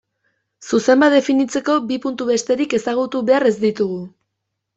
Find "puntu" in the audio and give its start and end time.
2.07-2.27